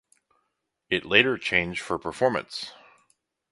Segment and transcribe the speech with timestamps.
[0.89, 2.71] it later changed for performance